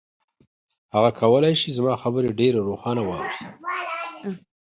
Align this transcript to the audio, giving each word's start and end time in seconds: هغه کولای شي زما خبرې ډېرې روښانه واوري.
هغه 0.93 1.09
کولای 1.21 1.53
شي 1.61 1.69
زما 1.77 1.93
خبرې 2.03 2.29
ډېرې 2.39 2.59
روښانه 2.69 3.01
واوري. 3.05 3.35